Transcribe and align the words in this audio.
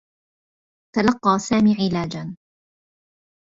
تلقّى 0.95 1.39
سامي 1.39 1.75
علاجا. 1.79 2.35